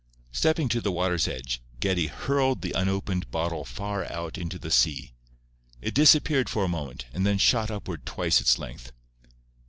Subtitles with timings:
[0.31, 5.13] Stepping to the water's edge, Geddie hurled the unopened bottle far out into the sea.
[5.79, 8.93] It disappeared for a moment, and then shot upward twice its length.